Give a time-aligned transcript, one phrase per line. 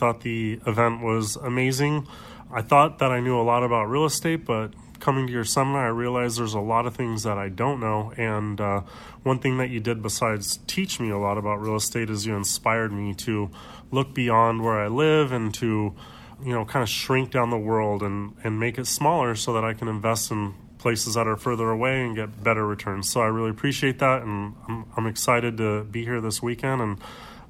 [0.00, 2.08] Thought the event was amazing.
[2.50, 5.84] I thought that I knew a lot about real estate, but coming to your seminar,
[5.84, 8.10] I realized there's a lot of things that I don't know.
[8.16, 8.80] And uh,
[9.24, 12.34] one thing that you did besides teach me a lot about real estate is you
[12.34, 13.50] inspired me to
[13.90, 15.94] look beyond where I live and to,
[16.42, 19.64] you know, kind of shrink down the world and, and make it smaller so that
[19.64, 23.10] I can invest in places that are further away and get better returns.
[23.10, 24.22] So I really appreciate that.
[24.22, 26.80] And I'm, I'm excited to be here this weekend.
[26.80, 26.98] And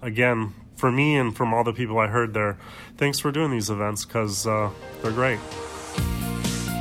[0.03, 2.57] again, for me and from all the people I heard there,
[2.97, 4.71] thanks for doing these events because uh,
[5.03, 5.39] they're great.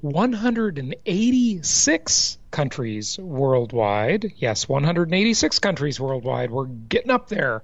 [0.00, 4.32] 186 countries worldwide.
[4.36, 6.50] Yes, 186 countries worldwide.
[6.50, 7.62] We're getting up there.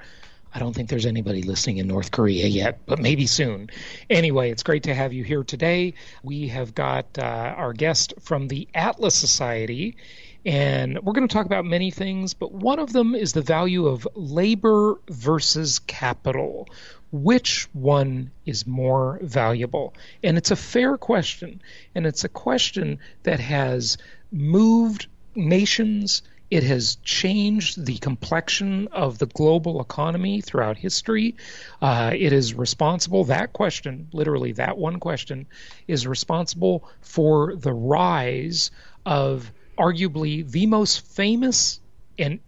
[0.54, 3.68] I don't think there's anybody listening in North Korea yet, but maybe soon.
[4.08, 5.92] Anyway, it's great to have you here today.
[6.22, 9.96] We have got uh, our guest from the Atlas Society,
[10.46, 13.86] and we're going to talk about many things, but one of them is the value
[13.86, 16.68] of labor versus capital
[17.22, 19.94] which one is more valuable?
[20.22, 21.62] And it's a fair question,
[21.94, 23.98] and it's a question that has
[24.30, 26.22] moved nations.
[26.50, 31.36] It has changed the complexion of the global economy throughout history.
[31.82, 35.46] Uh, it is responsible, that question, literally that one question,
[35.88, 38.70] is responsible for the rise
[39.04, 41.80] of arguably the most famous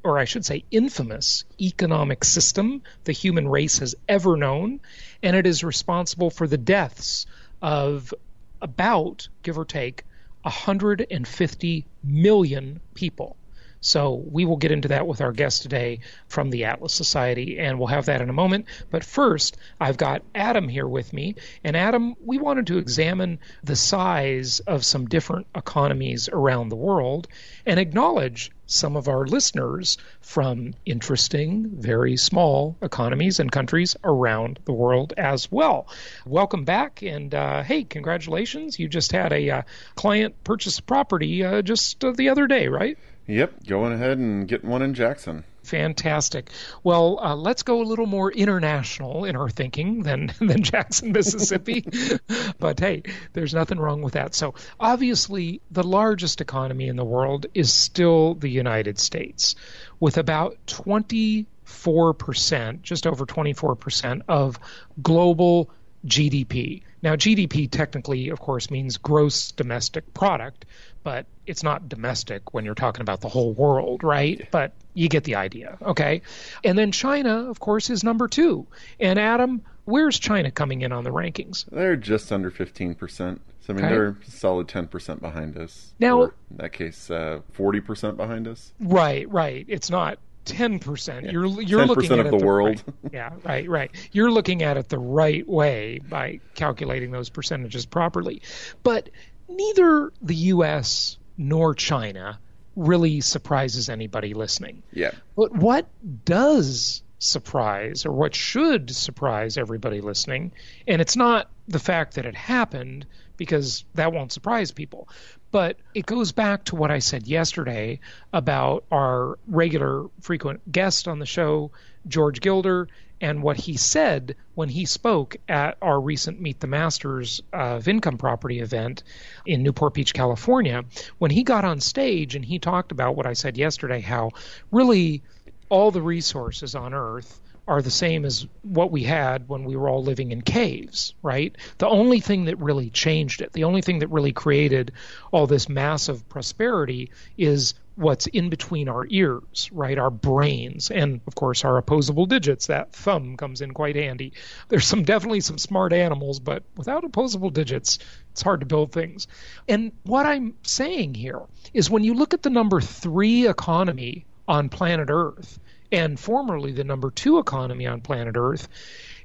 [0.02, 4.80] or I should say infamous economic system the human race has ever known
[5.22, 7.26] and it is responsible for the deaths
[7.60, 8.14] of
[8.62, 10.04] about give or take
[10.42, 13.36] 150 million people
[13.80, 17.78] so we will get into that with our guest today from the Atlas Society, and
[17.78, 18.66] we'll have that in a moment.
[18.90, 21.36] But first, I've got Adam here with me.
[21.62, 27.28] And Adam, we wanted to examine the size of some different economies around the world
[27.66, 34.72] and acknowledge some of our listeners from interesting, very small economies and countries around the
[34.72, 35.88] world as well.
[36.26, 38.78] Welcome back, and uh, hey, congratulations!
[38.78, 39.62] You just had a uh,
[39.94, 42.98] client purchase property uh, just uh, the other day, right?
[43.28, 45.44] Yep, going ahead and getting one in Jackson.
[45.62, 46.50] Fantastic.
[46.82, 51.84] Well, uh, let's go a little more international in our thinking than than Jackson, Mississippi.
[52.58, 53.02] but hey,
[53.34, 54.34] there's nothing wrong with that.
[54.34, 59.56] So obviously, the largest economy in the world is still the United States,
[60.00, 64.58] with about 24 percent, just over 24 percent of
[65.02, 65.68] global
[66.06, 66.82] GDP.
[67.02, 70.64] Now, GDP technically, of course, means gross domestic product,
[71.02, 74.48] but it's not domestic when you're talking about the whole world, right?
[74.50, 76.22] But you get the idea, okay?
[76.64, 78.66] And then China, of course, is number two.
[78.98, 81.64] And Adam, where's China coming in on the rankings?
[81.70, 83.38] They're just under 15%.
[83.60, 83.94] So, I mean, okay.
[83.94, 85.92] they're solid 10% behind us.
[85.98, 88.72] Now, in that case, uh, 40% behind us.
[88.80, 89.64] Right, right.
[89.68, 91.26] It's not ten percent.
[91.26, 91.32] Yeah.
[91.32, 92.82] You're you're 10% looking at of the, the world.
[92.86, 93.90] Right, yeah, right, right.
[94.12, 98.42] You're looking at it the right way by calculating those percentages properly.
[98.82, 99.10] But
[99.48, 101.18] neither the U.S.
[101.36, 102.38] nor China
[102.76, 104.82] really surprises anybody listening.
[104.92, 105.10] Yeah.
[105.36, 105.88] But what
[106.24, 110.52] does surprise, or what should surprise everybody listening,
[110.86, 113.06] and it's not the fact that it happened,
[113.36, 115.08] because that won't surprise people.
[115.50, 118.00] But it goes back to what I said yesterday
[118.32, 121.70] about our regular frequent guest on the show,
[122.06, 122.88] George Gilder,
[123.20, 128.18] and what he said when he spoke at our recent Meet the Masters of Income
[128.18, 129.02] Property event
[129.44, 130.84] in Newport Beach, California.
[131.18, 134.30] When he got on stage and he talked about what I said yesterday, how
[134.70, 135.22] really
[135.68, 139.90] all the resources on Earth are the same as what we had when we were
[139.90, 141.54] all living in caves, right?
[141.76, 144.92] The only thing that really changed it, the only thing that really created
[145.32, 149.98] all this massive prosperity is what's in between our ears, right?
[149.98, 152.68] Our brains, and of course our opposable digits.
[152.68, 154.32] That thumb comes in quite handy.
[154.68, 157.98] There's some definitely some smart animals, but without opposable digits,
[158.30, 159.26] it's hard to build things.
[159.68, 161.42] And what I'm saying here
[161.74, 165.60] is when you look at the number three economy on planet Earth,
[165.92, 168.66] and formerly the number two economy on planet Earth,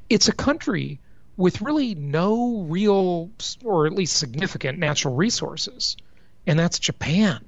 [0.09, 0.99] it's a country
[1.37, 3.31] with really no real
[3.63, 5.97] or at least significant natural resources,
[6.45, 7.43] and that's Japan.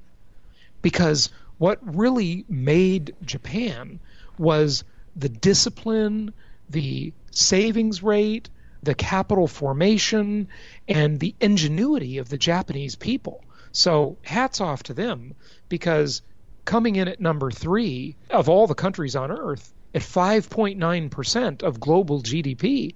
[0.82, 4.00] Because what really made Japan
[4.38, 4.84] was
[5.14, 6.32] the discipline,
[6.68, 8.48] the savings rate,
[8.82, 10.48] the capital formation,
[10.88, 13.44] and the ingenuity of the Japanese people.
[13.72, 15.34] So hats off to them
[15.68, 16.22] because
[16.66, 22.22] coming in at number three of all the countries on Earth at 5.9% of global
[22.22, 22.94] GDP.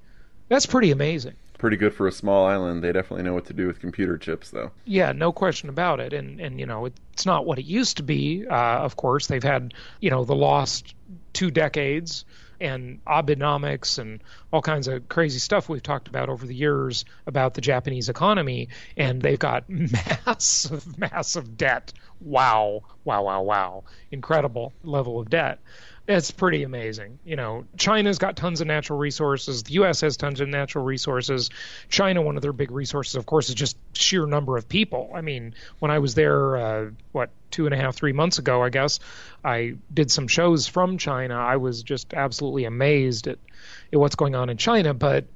[0.49, 1.37] That's pretty amazing.
[1.57, 2.83] Pretty good for a small island.
[2.83, 4.71] They definitely know what to do with computer chips, though.
[4.85, 6.15] Yeah, no question about it.
[6.15, 8.47] And and you know, it's not what it used to be.
[8.47, 10.95] Uh, of course, they've had you know the lost
[11.35, 12.25] two decades
[12.61, 17.55] and Abenomics and all kinds of crazy stuff we've talked about over the years about
[17.55, 21.93] the Japanese economy, and they've got massive, massive debt.
[22.21, 23.85] Wow, wow, wow, wow!
[24.11, 25.61] Incredible level of debt.
[26.09, 27.21] It's pretty amazing.
[27.25, 29.63] You know, China's got tons of natural resources.
[29.63, 30.01] The U.S.
[30.01, 31.51] has tons of natural resources.
[31.89, 35.13] China, one of their big resources, of course, is just sheer number of people.
[35.15, 38.63] I mean, when I was there, uh, what two and a half, three months ago,
[38.63, 38.99] I guess,
[39.45, 41.37] I did some shows from China.
[41.37, 43.50] I was just absolutely amazed at, at
[43.99, 44.95] what's going on in China.
[44.95, 45.27] But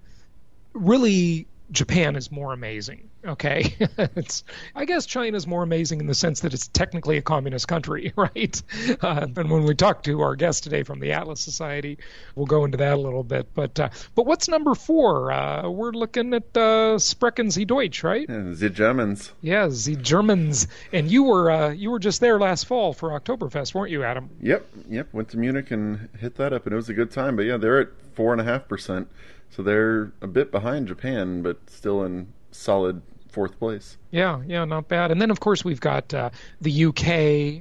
[0.72, 3.08] really, Japan is more amazing.
[3.24, 4.44] Okay, it's
[4.74, 8.12] I guess China is more amazing in the sense that it's technically a communist country,
[8.16, 8.62] right?
[9.00, 11.98] Uh, and when we talk to our guest today from the Atlas Society,
[12.34, 13.48] we'll go into that a little bit.
[13.54, 15.32] But uh, but what's number four?
[15.32, 18.26] Uh, we're looking at uh, Sprechen Sie Deutsch, right?
[18.28, 19.32] Yeah, the Germans.
[19.40, 20.68] Yeah, the Germans.
[20.92, 24.28] And you were uh, you were just there last fall for Oktoberfest, weren't you, Adam?
[24.42, 25.08] Yep, yep.
[25.12, 27.36] Went to Munich and hit that up, and it was a good time.
[27.36, 29.08] But yeah, they're at four and a half percent.
[29.54, 33.98] So they're a bit behind Japan, but still in solid fourth place.
[34.10, 35.12] Yeah, yeah, not bad.
[35.12, 36.30] And then, of course, we've got uh,
[36.60, 37.06] the UK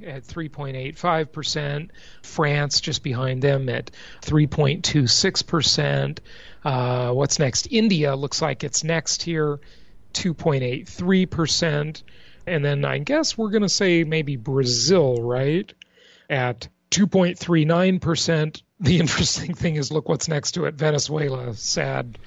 [0.08, 1.90] at 3.85%,
[2.24, 3.92] France just behind them at
[4.22, 6.18] 3.26%.
[6.64, 7.68] Uh, what's next?
[7.70, 9.60] India looks like it's next here,
[10.14, 12.02] 2.83%.
[12.48, 15.72] And then I guess we're going to say maybe Brazil, right?
[16.28, 18.62] At 2.39%.
[18.90, 21.54] The interesting thing is look what's next to it Venezuela.
[21.54, 22.20] Sad,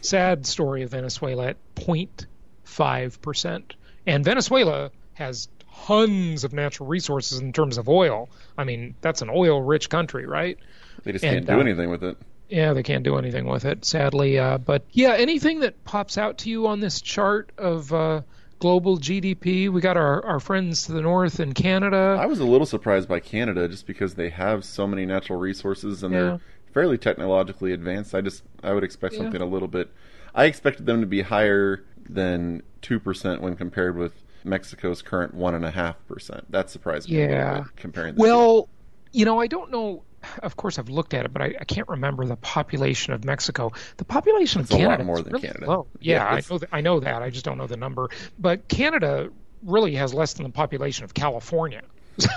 [0.00, 3.72] sad story of Venezuela at 0.5%.
[4.06, 5.48] And Venezuela has
[5.86, 8.28] tons of natural resources in terms of oil.
[8.56, 10.56] I mean, that's an oil rich country, right?
[11.02, 12.16] They just and, can't do uh, anything with it.
[12.48, 14.38] Yeah, they can't do anything with it, sadly.
[14.38, 18.20] Uh, but yeah, anything that pops out to you on this chart of uh,
[18.64, 19.68] global GDP.
[19.68, 22.16] We got our, our friends to the north in Canada.
[22.18, 26.02] I was a little surprised by Canada just because they have so many natural resources
[26.02, 26.20] and yeah.
[26.20, 26.40] they're
[26.72, 28.14] fairly technologically advanced.
[28.14, 29.20] I just I would expect yeah.
[29.20, 29.92] something a little bit.
[30.34, 34.14] I expected them to be higher than two percent when compared with
[34.44, 36.50] Mexico's current one and a half percent.
[36.50, 37.64] That surprised me yeah.
[37.76, 38.16] comparing.
[38.16, 38.68] well, two.
[39.12, 40.04] you know, I don't know
[40.42, 43.72] of course I've looked at it, but I, I, can't remember the population of Mexico.
[43.96, 45.66] The population it's of Canada a lot more than really Canada.
[45.66, 45.86] Low.
[46.00, 46.68] Yeah, yeah I know that.
[46.72, 47.22] I know that.
[47.22, 48.10] I just don't know the number.
[48.38, 49.30] But Canada
[49.62, 51.82] really has less than the population of California.
[52.16, 52.28] So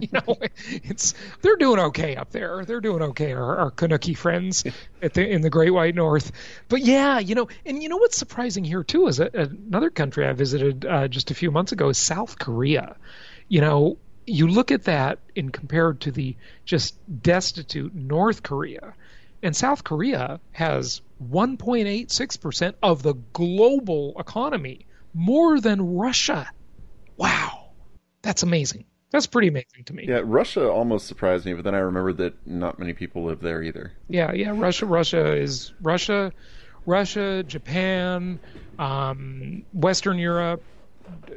[0.00, 2.64] you know, it's they're doing okay up there.
[2.64, 3.32] They're doing okay.
[3.32, 4.64] Our, our Kanuki friends
[5.00, 6.32] at the, in the Great White North.
[6.68, 10.26] But yeah, you know, and you know what's surprising here too is a, another country
[10.26, 12.96] I visited uh, just a few months ago is South Korea.
[13.46, 18.94] You know, you look at that and compared to the just destitute North Korea,
[19.42, 21.00] and South Korea has
[21.30, 26.48] 1.86% of the global economy, more than Russia.
[27.16, 27.70] Wow,
[28.22, 28.84] that's amazing.
[29.10, 30.06] That's pretty amazing to me.
[30.08, 33.62] Yeah, Russia almost surprised me, but then I remembered that not many people live there
[33.62, 33.92] either.
[34.08, 36.32] Yeah, yeah, Russia, Russia is Russia,
[36.86, 38.38] Russia, Japan,
[38.78, 40.62] um, Western Europe,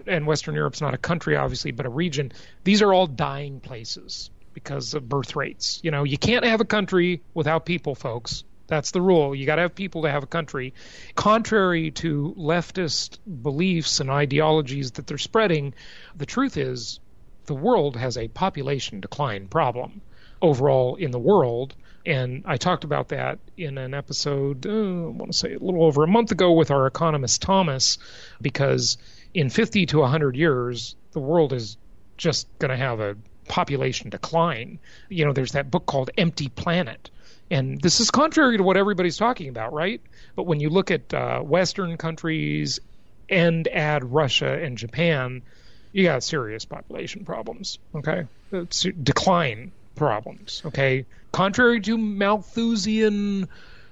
[0.07, 2.31] and Western Europe's not a country, obviously, but a region.
[2.63, 5.79] These are all dying places because of birth rates.
[5.83, 8.43] You know, you can't have a country without people, folks.
[8.67, 9.35] That's the rule.
[9.35, 10.73] You got to have people to have a country.
[11.15, 15.73] Contrary to leftist beliefs and ideologies that they're spreading,
[16.15, 16.99] the truth is
[17.45, 20.01] the world has a population decline problem
[20.41, 21.75] overall in the world.
[22.05, 25.83] And I talked about that in an episode, uh, I want to say a little
[25.83, 27.97] over a month ago with our economist Thomas,
[28.41, 28.97] because
[29.33, 31.77] in 50 to 100 years, the world is
[32.17, 33.15] just going to have a
[33.47, 34.79] population decline.
[35.09, 37.09] You know, there's that book called Empty Planet.
[37.51, 40.01] And this is contrary to what everybody's talking about, right?
[40.35, 42.79] But when you look at uh, Western countries
[43.29, 45.41] and add Russia and Japan,
[45.91, 48.25] you got serious population problems, okay?
[48.51, 51.05] It's decline problems, okay?
[51.31, 53.47] Contrary to Malthusian,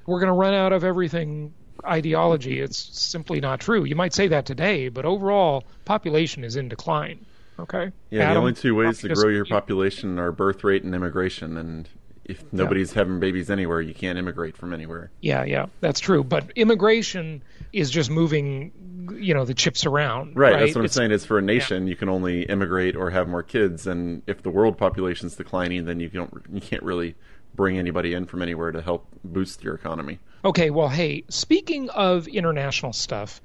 [0.06, 1.54] we're going to run out of everything
[1.86, 3.84] ideology, it's simply not true.
[3.84, 7.26] You might say that today, but overall, population is in decline.
[7.60, 7.92] Okay.
[8.10, 11.58] Yeah, Adam, the only two ways to grow your population are birth rate and immigration,
[11.58, 11.88] and
[12.26, 13.00] if nobody's yeah.
[13.00, 15.12] having babies anywhere, you can't immigrate from anywhere.
[15.22, 16.24] Yeah, yeah, that's true.
[16.24, 18.72] But immigration is just moving,
[19.20, 20.36] you know, the chips around.
[20.36, 20.54] Right.
[20.54, 20.60] right?
[20.62, 21.12] That's what it's, I'm saying.
[21.12, 21.92] Is for a nation, yeah.
[21.92, 25.86] you can only immigrate or have more kids, and if the world population is declining,
[25.86, 27.16] then you don't, you can't really
[27.54, 30.20] bring anybody in from anywhere to help boost your economy.
[30.44, 30.70] Okay.
[30.70, 33.42] Well, hey, speaking of international stuff,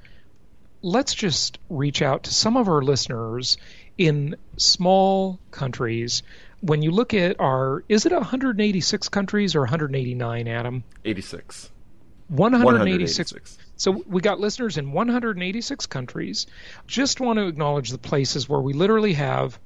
[0.82, 3.56] let's just reach out to some of our listeners
[3.98, 6.22] in small countries
[6.60, 10.84] when you look at our, is it 186 countries or 189, Adam?
[11.04, 11.70] 86.
[12.28, 12.64] 186.
[12.64, 13.58] 186.
[13.76, 16.46] So we got listeners in 186 countries.
[16.86, 19.58] Just want to acknowledge the places where we literally have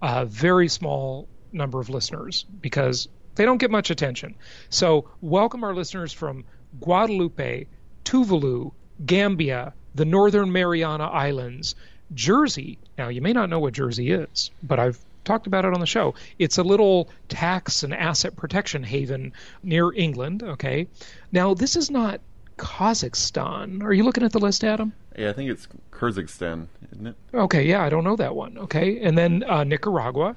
[0.00, 4.36] a very small number of listeners because they don't get much attention.
[4.70, 6.44] So welcome our listeners from
[6.80, 7.66] Guadeloupe,
[8.04, 8.72] Tuvalu,
[9.04, 11.74] Gambia, the Northern Mariana Islands,
[12.14, 12.78] Jersey.
[12.96, 15.86] Now you may not know what Jersey is, but I've talked about it on the
[15.86, 16.14] show.
[16.38, 19.32] It's a little tax and asset protection haven
[19.62, 20.42] near England.
[20.42, 20.88] Okay.
[21.30, 22.20] Now, this is not
[22.56, 23.82] Kazakhstan.
[23.82, 24.92] Are you looking at the list, Adam?
[25.16, 27.16] Yeah, I think it's Kyrgyzstan, isn't it?
[27.34, 28.56] Okay, yeah, I don't know that one.
[28.58, 29.00] Okay.
[29.00, 30.34] And then uh, Nicaragua.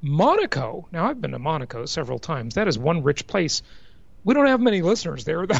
[0.00, 0.86] Monaco.
[0.92, 2.54] Now, I've been to Monaco several times.
[2.54, 3.62] That is one rich place.
[4.24, 5.56] We don't have many listeners there, though.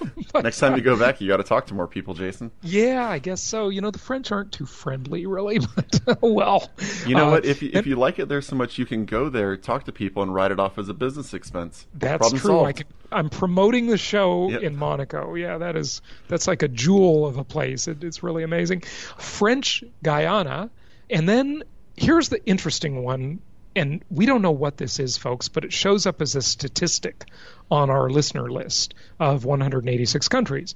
[0.32, 2.50] but, Next time you go back, you got to talk to more people, Jason.
[2.62, 3.68] Yeah, I guess so.
[3.68, 5.60] You know, the French aren't too friendly, really.
[6.04, 6.70] But well,
[7.06, 7.44] you know uh, what?
[7.44, 9.92] If you, if you like it there so much, you can go there, talk to
[9.92, 11.86] people, and write it off as a business expense.
[11.94, 12.84] That's Problem true.
[13.12, 14.62] I am promoting the show yep.
[14.62, 15.34] in Monaco.
[15.34, 17.86] Yeah, that is that's like a jewel of a place.
[17.86, 18.80] It, it's really amazing.
[19.18, 20.70] French Guiana,
[21.10, 21.64] and then
[21.96, 23.40] here's the interesting one
[23.76, 27.26] and we don't know what this is, folks, but it shows up as a statistic
[27.70, 30.74] on our listener list of 186 countries.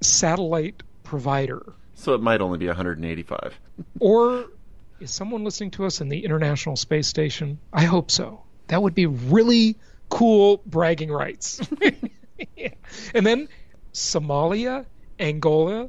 [0.00, 1.72] Satellite provider.
[1.94, 3.58] So it might only be 185.
[4.00, 4.46] or
[5.00, 7.58] is someone listening to us in the International Space Station?
[7.72, 8.44] I hope so.
[8.68, 9.76] That would be really
[10.08, 11.60] cool bragging rights.
[12.56, 12.68] yeah.
[13.14, 13.48] And then
[13.92, 14.84] Somalia,
[15.18, 15.88] Angola,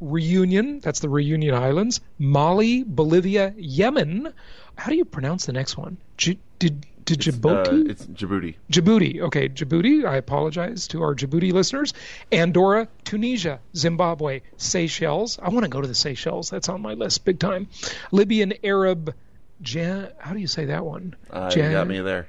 [0.00, 4.32] Reunion, that's the Reunion Islands, Mali, Bolivia, Yemen,
[4.76, 5.96] how do you pronounce the next one?
[6.16, 7.88] J- did did Djibouti?
[7.88, 8.54] Uh, it's Djibouti.
[8.70, 9.20] Djibouti.
[9.22, 10.04] Okay, Djibouti.
[10.06, 11.94] I apologize to our Djibouti listeners.
[12.30, 15.38] Andorra, Tunisia, Zimbabwe, Seychelles.
[15.42, 16.50] I want to go to the Seychelles.
[16.50, 17.68] That's on my list, big time.
[18.12, 19.14] Libyan Arab.
[19.62, 21.16] Jan, how do you say that one?
[21.30, 22.28] Uh, Jan, you got me there.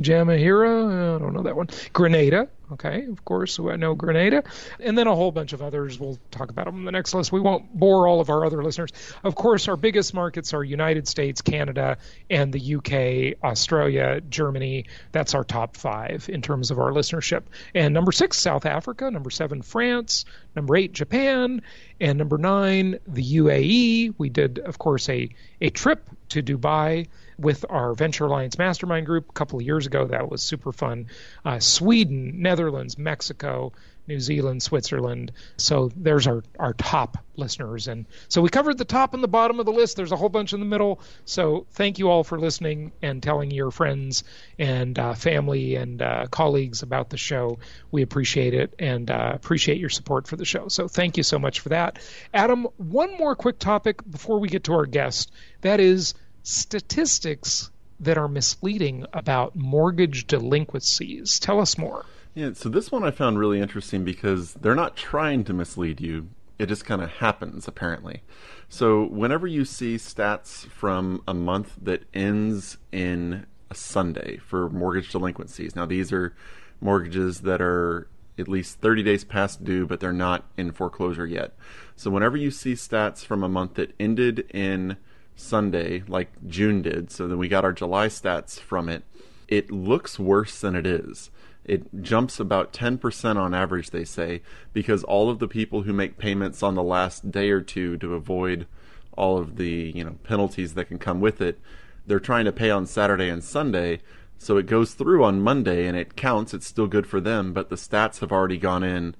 [0.00, 1.68] Jamahira, uh, I don't know that one.
[1.92, 4.42] Grenada, okay, of course, I know Grenada.
[4.80, 5.98] And then a whole bunch of others.
[5.98, 7.32] We'll talk about them in the next list.
[7.32, 8.90] We won't bore all of our other listeners.
[9.22, 11.98] Of course, our biggest markets are United States, Canada,
[12.30, 14.86] and the UK, Australia, Germany.
[15.12, 17.42] That's our top five in terms of our listenership.
[17.74, 19.10] And number six, South Africa.
[19.10, 20.24] Number seven, France.
[20.56, 21.62] Number eight, Japan.
[22.00, 24.14] And number nine, the UAE.
[24.18, 25.28] We did, of course, a,
[25.60, 27.08] a trip to Dubai
[27.38, 30.06] with our Venture Alliance Mastermind group a couple of years ago.
[30.06, 31.06] That was super fun.
[31.44, 33.72] Uh, Sweden, Netherlands, Mexico,
[34.08, 35.32] New Zealand, Switzerland.
[35.56, 37.88] So there's our, our top listeners.
[37.88, 39.96] And so we covered the top and the bottom of the list.
[39.96, 41.00] There's a whole bunch in the middle.
[41.24, 44.24] So thank you all for listening and telling your friends
[44.58, 47.58] and uh, family and uh, colleagues about the show.
[47.90, 50.68] We appreciate it and uh, appreciate your support for the show.
[50.68, 51.98] So thank you so much for that.
[52.34, 55.30] Adam, one more quick topic before we get to our guest.
[55.60, 57.70] That is statistics
[58.00, 61.38] that are misleading about mortgage delinquencies.
[61.38, 62.04] Tell us more.
[62.34, 66.28] Yeah, so this one I found really interesting because they're not trying to mislead you.
[66.58, 68.22] It just kind of happens, apparently.
[68.68, 75.10] So, whenever you see stats from a month that ends in a Sunday for mortgage
[75.10, 76.34] delinquencies, now these are
[76.80, 78.08] mortgages that are
[78.38, 81.54] at least 30 days past due, but they're not in foreclosure yet.
[81.96, 84.96] So, whenever you see stats from a month that ended in
[85.36, 89.04] Sunday, like June did, so then we got our July stats from it,
[89.48, 91.30] it looks worse than it is.
[91.64, 96.18] It jumps about 10% on average, they say, because all of the people who make
[96.18, 98.66] payments on the last day or two to avoid
[99.12, 101.60] all of the you know penalties that can come with it,
[102.06, 104.00] they're trying to pay on Saturday and Sunday.
[104.38, 106.52] So it goes through on Monday and it counts.
[106.52, 109.14] It's still good for them, but the stats have already gone in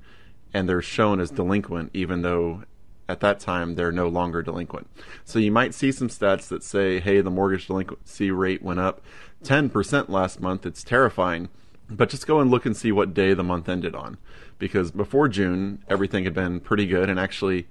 [0.53, 2.65] and they're shown as delinquent, even though
[3.09, 4.89] at that time they're no longer delinquent.
[5.25, 9.03] So you might see some stats that say, hey, the mortgage delinquency rate went up
[9.45, 10.67] 10% last month.
[10.67, 11.49] It's terrifying.
[11.89, 14.17] But just go and look and see what day the month ended on.
[14.59, 17.11] Because before June, everything had been pretty good.
[17.11, 17.67] And actually,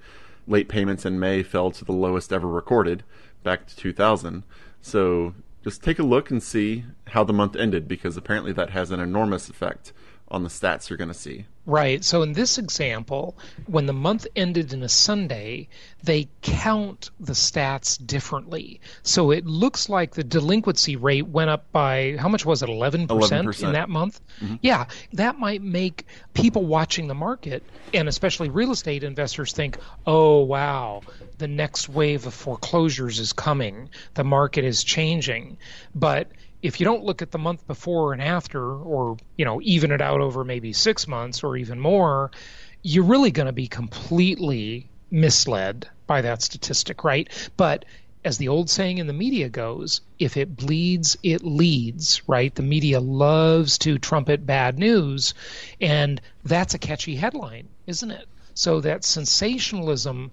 [0.47, 3.03] late payments in May fell to the lowest ever recorded
[3.43, 4.43] back to 2000.
[4.81, 5.33] So
[5.63, 8.99] just take a look and see how the month ended because apparently that has an
[8.99, 9.93] enormous effect
[10.27, 11.45] on the stats you're going to see.
[11.65, 12.03] Right.
[12.03, 13.37] So in this example,
[13.67, 15.67] when the month ended in a Sunday,
[16.03, 18.81] they count the stats differently.
[19.03, 22.69] So it looks like the delinquency rate went up by how much was it?
[22.69, 23.63] 11%, 11%.
[23.63, 24.19] in that month?
[24.41, 24.55] Mm-hmm.
[24.61, 24.85] Yeah.
[25.13, 27.63] That might make people watching the market
[27.93, 29.77] and especially real estate investors think,
[30.07, 31.01] "Oh, wow,
[31.37, 33.89] the next wave of foreclosures is coming.
[34.13, 35.57] The market is changing."
[35.93, 36.27] But
[36.61, 40.01] if you don't look at the month before and after, or you know, even it
[40.01, 42.31] out over maybe six months or even more,
[42.83, 47.29] you're really going to be completely misled by that statistic, right?
[47.57, 47.85] But
[48.23, 52.53] as the old saying in the media goes, if it bleeds, it leads, right?
[52.53, 55.33] The media loves to trumpet bad news,
[55.79, 58.27] and that's a catchy headline, isn't it?
[58.53, 60.31] So that sensationalism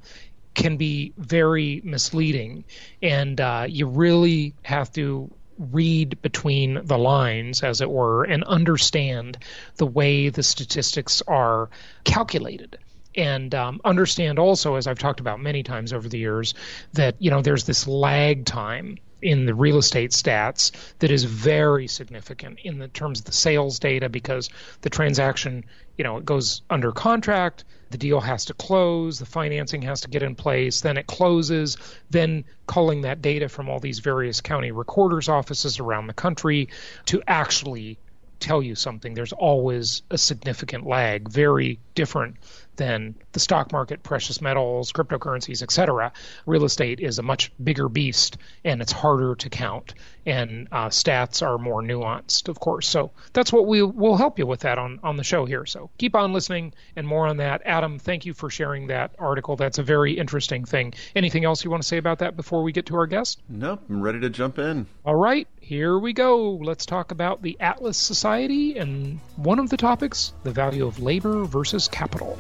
[0.55, 2.65] can be very misleading,
[3.01, 9.39] and uh, you really have to read between the lines, as it were, and understand
[9.77, 11.69] the way the statistics are
[12.05, 12.79] calculated.
[13.15, 16.55] And um, understand also, as I've talked about many times over the years,
[16.93, 20.71] that you know there's this lag time in the real estate stats
[21.01, 24.49] that is very significant in the terms of the sales data because
[24.83, 25.65] the transaction,
[25.97, 30.09] you know, it goes under contract, the deal has to close, the financing has to
[30.09, 31.77] get in place, then it closes,
[32.11, 36.69] then culling that data from all these various county recorders offices around the country
[37.07, 37.99] to actually
[38.41, 39.15] tell you something.
[39.15, 42.37] There's always a significant lag, very different
[42.79, 46.13] than the stock market, precious metals, cryptocurrencies, etc.
[46.47, 49.95] Real estate is a much bigger beast and it's harder to count.
[50.25, 52.89] And uh, stats are more nuanced, of course.
[52.89, 55.67] So that's what we will help you with that on, on the show here.
[55.67, 57.63] So keep on listening and more on that.
[57.65, 59.57] Adam, thank you for sharing that article.
[59.57, 60.95] That's a very interesting thing.
[61.17, 63.43] Anything else you want to say about that before we get to our guest?
[63.49, 64.87] Nope, I'm ready to jump in.
[65.05, 66.53] All right, here we go.
[66.53, 71.45] Let's talk about the Atlas Society and one of the topics the value of labor
[71.45, 72.39] versus capital.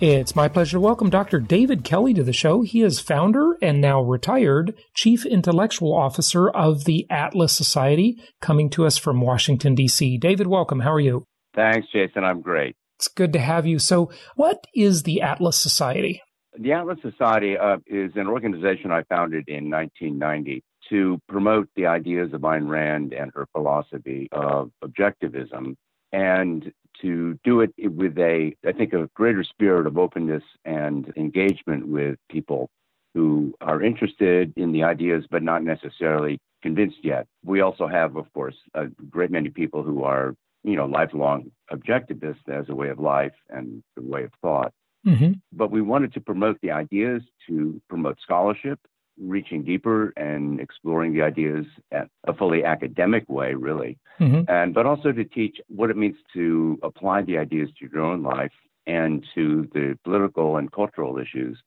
[0.00, 1.38] It's my pleasure to welcome Dr.
[1.38, 2.62] David Kelley to the show.
[2.62, 8.86] He is founder and now retired Chief Intellectual Officer of the Atlas Society, coming to
[8.86, 10.18] us from Washington, D.C.
[10.18, 10.80] David, welcome.
[10.80, 11.22] How are you?
[11.54, 12.24] Thanks, Jason.
[12.24, 12.74] I'm great.
[12.96, 13.78] It's good to have you.
[13.78, 16.20] So, what is the Atlas Society?
[16.60, 22.32] The Atlas Society uh, is an organization I founded in 1990 to promote the ideas
[22.32, 25.76] of Ayn Rand and her philosophy of objectivism
[26.10, 31.86] and to do it with a, I think, a greater spirit of openness and engagement
[31.86, 32.70] with people
[33.14, 37.28] who are interested in the ideas but not necessarily convinced yet.
[37.44, 42.48] We also have, of course, a great many people who are, you know, lifelong objectivists
[42.48, 44.72] as a way of life and a way of thought.
[45.06, 45.32] Mm-hmm.
[45.52, 48.80] But we wanted to promote the ideas, to promote scholarship,
[49.20, 54.42] reaching deeper and exploring the ideas at a fully academic way, really, mm-hmm.
[54.48, 58.22] and but also to teach what it means to apply the ideas to your own
[58.22, 58.52] life
[58.86, 61.58] and to the political and cultural issues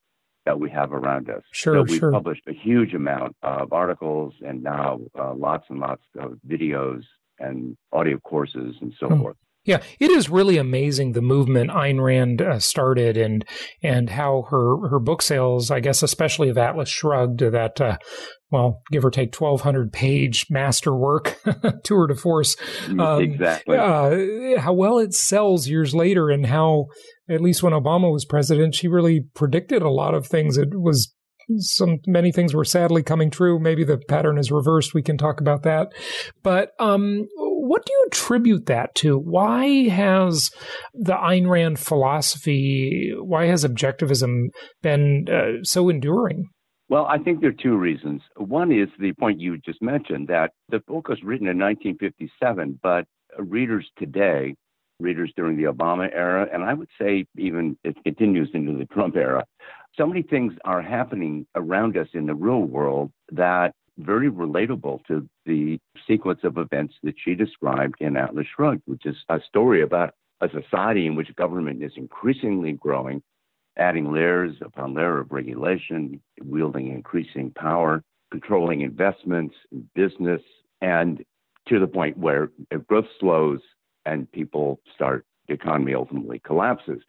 [0.45, 1.43] that we have around us.
[1.51, 2.11] Sure, so we've sure.
[2.11, 7.03] published a huge amount of articles and now uh, lots and lots of videos
[7.39, 9.21] and audio courses and so mm-hmm.
[9.21, 9.37] forth.
[9.63, 13.45] Yeah, it is really amazing the movement Ayn Rand uh, started and
[13.83, 17.97] and how her her book sales, I guess, especially of Atlas Shrugged, that uh,
[18.49, 21.39] well, give or take twelve hundred page masterwork
[21.83, 22.55] tour de force.
[22.87, 23.77] Mm, um, exactly.
[23.77, 26.87] Uh, how well it sells years later, and how
[27.29, 30.57] at least when Obama was president, she really predicted a lot of things.
[30.57, 31.13] It was
[31.57, 33.59] some many things were sadly coming true.
[33.59, 34.93] Maybe the pattern is reversed.
[34.93, 35.89] We can talk about that.
[36.43, 37.27] But um,
[37.71, 39.17] what do you attribute that to?
[39.17, 40.51] Why has
[40.93, 44.47] the Ayn Rand philosophy, why has objectivism
[44.81, 46.49] been uh, so enduring?
[46.89, 48.23] Well, I think there are two reasons.
[48.35, 53.05] One is the point you just mentioned that the book was written in 1957, but
[53.39, 54.53] readers today,
[54.99, 59.15] readers during the Obama era, and I would say even it continues into the Trump
[59.15, 59.45] era,
[59.97, 65.27] so many things are happening around us in the real world that very relatable to
[65.45, 65.77] the
[66.07, 70.49] sequence of events that she described in Atlas Shrugged, which is a story about a
[70.49, 73.21] society in which government is increasingly growing,
[73.77, 78.01] adding layers upon layer of regulation, wielding increasing power,
[78.31, 79.55] controlling investments,
[79.93, 80.41] business,
[80.81, 81.23] and
[81.67, 82.49] to the point where
[82.87, 83.59] growth slows
[84.05, 87.01] and people start, the economy ultimately collapses.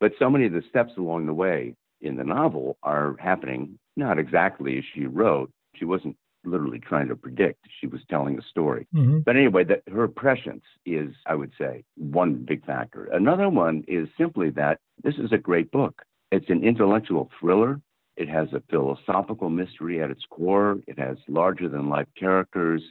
[0.00, 4.18] But so many of the steps along the way in the novel are happening not
[4.18, 5.50] exactly as she wrote.
[5.76, 7.66] She wasn't literally trying to predict.
[7.80, 8.86] She was telling a story.
[8.94, 9.20] Mm-hmm.
[9.20, 13.06] But anyway, that her prescience is, I would say, one big factor.
[13.06, 16.02] Another one is simply that this is a great book.
[16.30, 17.80] It's an intellectual thriller.
[18.16, 20.78] It has a philosophical mystery at its core.
[20.86, 22.82] It has larger than life characters,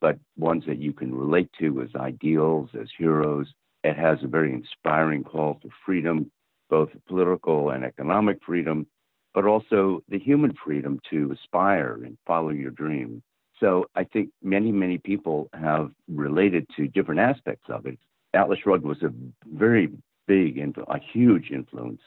[0.00, 3.48] but ones that you can relate to as ideals, as heroes.
[3.84, 6.30] It has a very inspiring call for freedom,
[6.70, 8.86] both political and economic freedom
[9.36, 13.22] but also the human freedom to aspire and follow your dream.
[13.60, 17.98] So I think many, many people have related to different aspects of it.
[18.32, 19.12] Atlas Shrugged was a
[19.44, 19.90] very
[20.26, 22.00] big, and a huge influence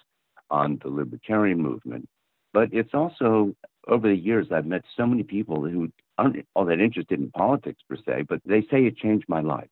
[0.50, 2.10] on the libertarian movement.
[2.52, 3.54] But it's also,
[3.88, 7.84] over the years, I've met so many people who aren't all that interested in politics
[7.88, 9.70] per se, but they say it changed my life.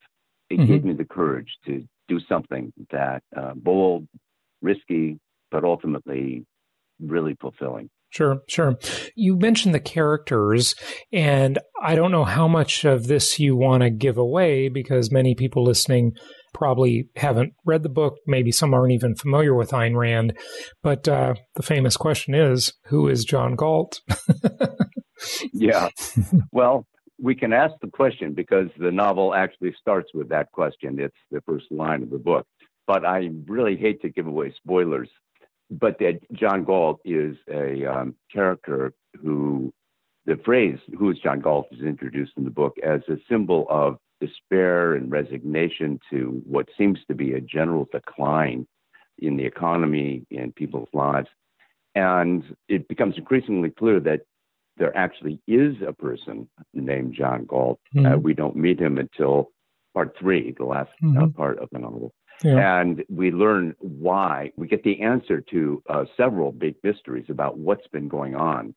[0.52, 0.72] It mm-hmm.
[0.72, 4.08] gave me the courage to do something that uh, bold,
[4.62, 6.46] risky, but ultimately
[7.00, 7.90] really fulfilling.
[8.10, 8.78] Sure, sure.
[9.16, 10.76] You mentioned the characters,
[11.12, 15.36] and I don't know how much of this you want to give away because many
[15.36, 16.14] people listening
[16.54, 18.16] probably haven't read the book.
[18.26, 20.38] Maybe some aren't even familiar with Ayn Rand.
[20.82, 24.00] But uh, the famous question is who is John Galt?
[25.54, 25.90] yeah.
[26.52, 26.88] Well,
[27.22, 30.98] we can ask the question because the novel actually starts with that question.
[31.00, 32.48] It's the first line of the book.
[32.86, 35.10] But I really hate to give away spoilers
[35.70, 39.74] but that John Galt is a um, character who
[40.26, 43.98] the phrase "Who is John Galt?" is introduced in the book as a symbol of
[44.20, 48.68] despair and resignation to what seems to be a general decline
[49.20, 51.30] in the economy in people's lives,
[51.96, 54.22] and it becomes increasingly clear that
[54.78, 57.80] there actually is a person named John Galt.
[57.96, 58.06] Mm-hmm.
[58.06, 59.50] Uh, we don't meet him until
[59.94, 61.24] part three, the last uh, mm-hmm.
[61.24, 62.14] uh, part of the novel.
[62.44, 62.80] Yeah.
[62.80, 64.52] And we learn why.
[64.58, 68.76] We get the answer to uh, several big mysteries about what's been going on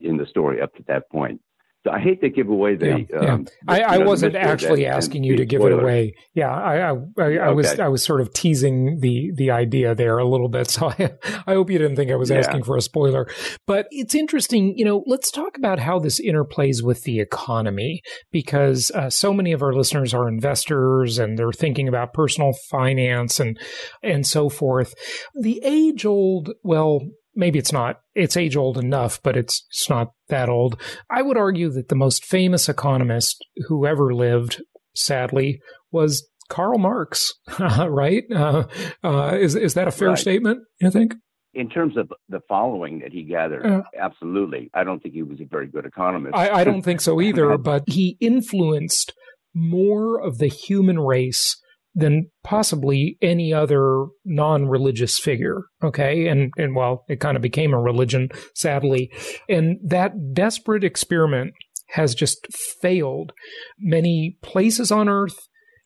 [0.00, 1.40] in the story up to that point.
[1.84, 2.86] So I hate to give away the.
[2.86, 3.34] Yeah, yeah.
[3.34, 6.14] Um, I, I wasn't actually asking you to give it away.
[6.32, 7.54] Yeah, I, I, I, I okay.
[7.54, 10.62] was I was sort of teasing the the idea there a little bit.
[10.72, 11.12] So I
[11.46, 12.38] I hope you didn't think I was yeah.
[12.38, 13.28] asking for a spoiler.
[13.66, 14.74] But it's interesting.
[14.76, 19.52] You know, let's talk about how this interplays with the economy because uh, so many
[19.52, 23.58] of our listeners are investors and they're thinking about personal finance and
[24.02, 24.94] and so forth.
[25.34, 27.00] The age old well
[27.34, 31.36] maybe it's not it's age old enough but it's, it's not that old i would
[31.36, 34.62] argue that the most famous economist who ever lived
[34.94, 37.32] sadly was karl marx
[37.88, 38.64] right uh,
[39.02, 40.18] uh, is, is that a fair right.
[40.18, 41.14] statement you think
[41.54, 44.70] in terms of the following that he gathered, uh, absolutely.
[44.72, 46.34] I don't think he was a very good economist.
[46.34, 49.12] I, I don't think so either, but he influenced
[49.54, 51.56] more of the human race
[51.94, 55.64] than possibly any other non-religious figure.
[55.82, 56.26] Okay.
[56.26, 59.12] And, and well, it kind of became a religion, sadly.
[59.48, 61.52] And that desperate experiment
[61.90, 62.46] has just
[62.80, 63.32] failed
[63.78, 65.36] many places on earth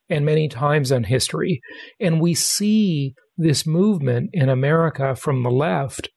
[0.09, 1.61] and many times in history.
[1.99, 6.09] And we see this movement in America from the left,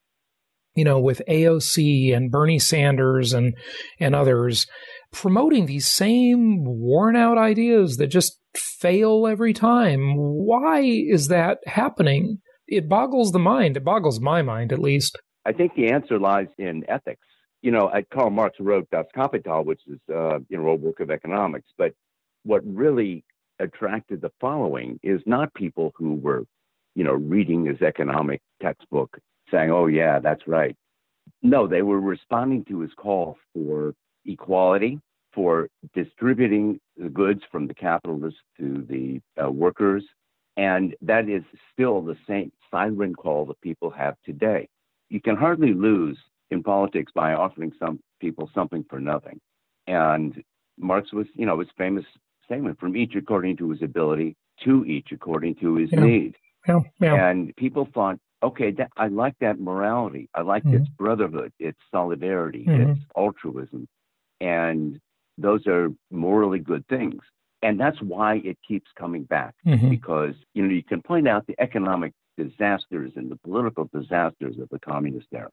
[0.76, 3.56] you know, with AOC and Bernie Sanders and,
[4.00, 4.68] and others
[5.12, 10.16] promoting these same worn out ideas that just fail every time.
[10.16, 12.40] Why is that happening?
[12.68, 13.78] It boggles the mind.
[13.78, 15.18] It boggles my mind, at least.
[15.46, 17.26] I think the answer lies in ethics.
[17.62, 21.10] You know, Karl Marx wrote Das Kapital, which is, uh, you know, a work of
[21.10, 21.68] economics.
[21.78, 21.94] But
[22.44, 23.24] what really
[23.60, 26.46] attracted the following is not people who were,
[26.96, 29.18] you know, reading his economic textbook
[29.52, 30.76] saying, oh, yeah, that's right.
[31.42, 33.94] No, they were responding to his call for
[34.26, 35.00] equality,
[35.34, 40.04] for distributing the goods from the capitalists to the uh, workers.
[40.58, 44.68] And that is still the same siren call that people have today.
[45.10, 46.18] You can hardly lose
[46.52, 49.40] in politics by offering some people something for nothing.
[49.88, 50.44] And
[50.78, 52.06] Marx was, you know, his famous
[52.46, 56.00] statement from each according to his ability to each according to his yeah.
[56.00, 56.36] need.
[56.68, 56.80] Yeah.
[57.00, 57.30] Yeah.
[57.30, 60.30] And people thought, okay, that, I like that morality.
[60.34, 60.78] I like mm-hmm.
[60.78, 62.92] its brotherhood, its solidarity, mm-hmm.
[62.92, 63.88] its altruism.
[64.42, 65.00] And
[65.42, 67.22] those are morally good things.
[67.62, 69.90] And that's why it keeps coming back mm-hmm.
[69.90, 74.70] because, you know, you can point out the economic disasters and the political disasters of
[74.70, 75.50] the communist era.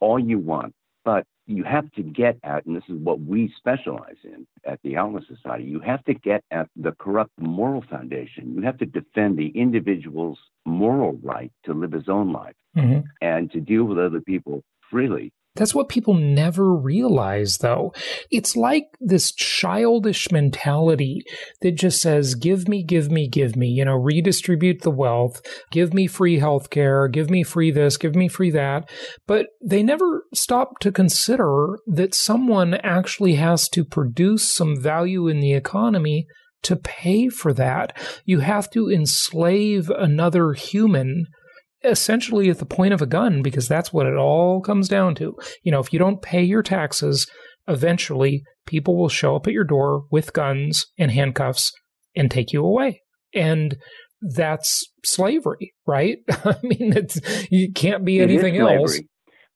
[0.00, 0.72] all you want,
[1.04, 4.96] but you have to get at, and this is what we specialize in at the
[4.96, 8.54] Atlas Society, you have to get at the corrupt moral foundation.
[8.54, 13.00] You have to defend the individual's moral right to live his own life mm-hmm.
[13.20, 17.92] and to deal with other people freely that's what people never realize, though.
[18.30, 21.20] It's like this childish mentality
[21.60, 25.92] that just says, give me, give me, give me, you know, redistribute the wealth, give
[25.92, 28.88] me free health care, give me free this, give me free that.
[29.26, 35.40] But they never stop to consider that someone actually has to produce some value in
[35.40, 36.26] the economy
[36.62, 37.94] to pay for that.
[38.24, 41.26] You have to enslave another human
[41.82, 45.36] essentially at the point of a gun because that's what it all comes down to.
[45.62, 47.26] You know, if you don't pay your taxes,
[47.68, 51.72] eventually people will show up at your door with guns and handcuffs
[52.14, 53.02] and take you away.
[53.34, 53.76] And
[54.20, 56.18] that's slavery, right?
[56.28, 59.00] I mean, it's, you can't be anything else.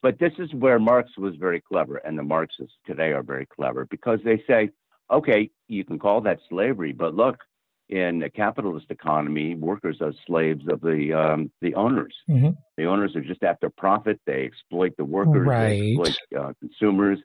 [0.03, 3.87] But this is where Marx was very clever, and the Marxists today are very clever
[3.91, 4.69] because they say,
[5.11, 7.37] okay, you can call that slavery, but look,
[7.89, 12.15] in a capitalist economy, workers are slaves of the um, the owners.
[12.29, 12.51] Mm-hmm.
[12.77, 14.21] The owners are just after profit.
[14.27, 15.47] They exploit the workers.
[15.47, 15.69] Right.
[15.69, 17.19] They exploit uh, consumers.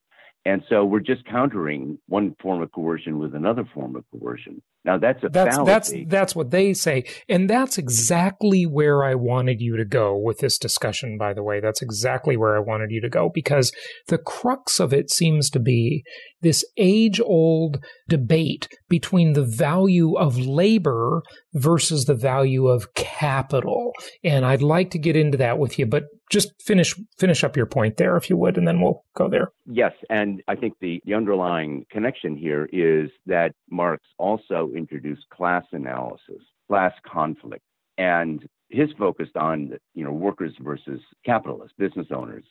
[0.46, 4.62] And so we're just countering one form of coercion with another form of coercion.
[4.86, 6.06] Now that's a that's fallacy.
[6.06, 10.38] that's that's what they say, and that's exactly where I wanted you to go with
[10.38, 11.18] this discussion.
[11.18, 13.74] By the way, that's exactly where I wanted you to go because
[14.08, 16.04] the crux of it seems to be
[16.42, 21.24] this age-old debate between the value of labor
[21.54, 23.92] versus the value of capital,
[24.24, 27.66] and I'd like to get into that with you, but just finish finish up your
[27.66, 29.50] point there if you would and then we'll go there.
[29.66, 35.66] Yes and i think the, the underlying connection here is that marx also introduced class
[35.72, 37.64] analysis class conflict
[37.98, 42.46] and his focused on you know workers versus capitalists business owners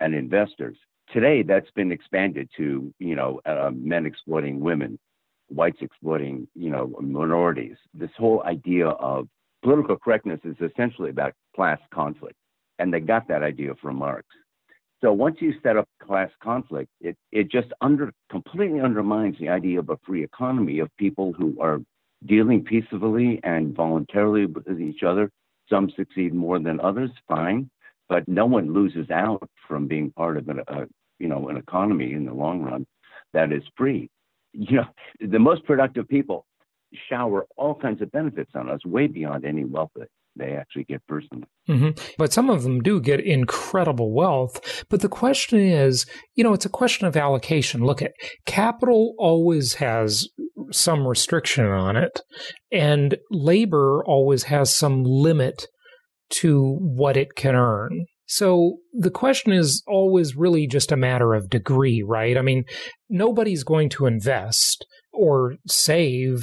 [0.00, 0.76] and investors.
[1.12, 4.98] Today that's been expanded to you know uh, men exploiting women
[5.48, 7.76] whites exploiting you know minorities.
[7.92, 9.28] This whole idea of
[9.62, 12.36] political correctness is essentially about class conflict
[12.80, 14.26] and they got that idea from Marx.
[15.00, 19.78] So once you set up class conflict, it, it just under completely undermines the idea
[19.78, 21.80] of a free economy of people who are
[22.26, 25.30] dealing peacefully and voluntarily with each other.
[25.70, 27.70] Some succeed more than others, fine,
[28.08, 30.86] but no one loses out from being part of an, a,
[31.18, 32.86] you know, an economy in the long run
[33.32, 34.10] that is free.
[34.52, 34.86] You know,
[35.20, 36.44] the most productive people
[37.08, 39.92] shower all kinds of benefits on us, way beyond any wealth
[40.40, 41.44] they actually get personally.
[41.68, 42.02] Mm-hmm.
[42.18, 44.84] But some of them do get incredible wealth.
[44.88, 47.84] But the question is, you know, it's a question of allocation.
[47.84, 48.12] Look at
[48.46, 50.26] capital always has
[50.72, 52.20] some restriction on it,
[52.72, 55.66] and labor always has some limit
[56.30, 58.06] to what it can earn.
[58.26, 62.38] So the question is always really just a matter of degree, right?
[62.38, 62.64] I mean,
[63.08, 66.38] nobody's going to invest or save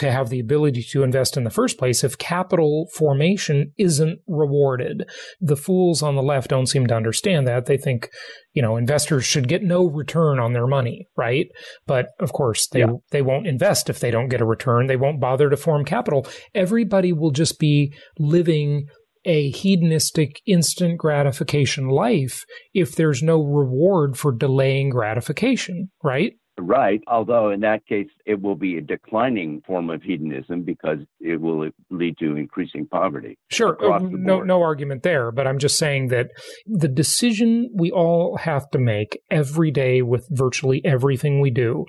[0.00, 5.06] to have the ability to invest in the first place if capital formation isn't rewarded.
[5.40, 7.66] The fools on the left don't seem to understand that.
[7.66, 8.08] They think,
[8.54, 11.48] you know, investors should get no return on their money, right?
[11.86, 12.92] But of course, they yeah.
[13.10, 14.86] they won't invest if they don't get a return.
[14.86, 16.26] They won't bother to form capital.
[16.54, 18.86] Everybody will just be living
[19.26, 26.32] a hedonistic instant gratification life if there's no reward for delaying gratification, right?
[26.60, 31.40] Right, although in that case it will be a declining form of hedonism because it
[31.40, 33.38] will lead to increasing poverty.
[33.50, 36.28] Sure, uh, no no argument there, but I'm just saying that
[36.66, 41.84] the decision we all have to make every day with virtually everything we do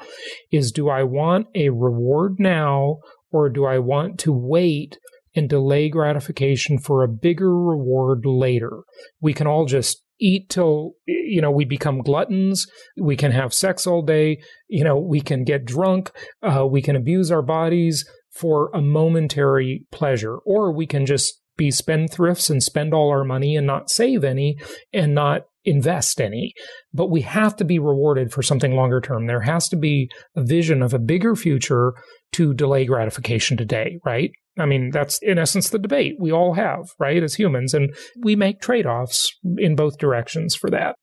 [0.52, 2.98] is do I want a reward now
[3.32, 4.98] or do I want to wait
[5.34, 8.84] and delay gratification for a bigger reward later?
[9.22, 12.68] We can all just eat till you know we become gluttons.
[12.98, 14.42] We can have sex all day.
[14.68, 16.12] You know we can get drunk.
[16.42, 20.38] Uh, we can abuse our bodies for a momentary pleasure.
[20.46, 24.58] Or we can just be spendthrifts and spend all our money and not save any
[24.94, 26.54] and not invest any.
[26.94, 29.28] But we have to be rewarded for something longer term.
[29.28, 31.94] There has to be a vision of a bigger future
[32.32, 36.90] to delay gratification today right I mean, that's in essence the debate we all have,
[37.00, 40.96] right, as humans, and we make trade offs in both directions for that.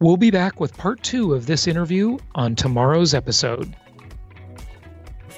[0.00, 3.74] We'll be back with part two of this interview on tomorrow's episode.